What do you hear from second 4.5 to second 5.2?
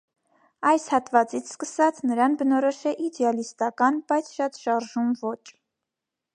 շարժուն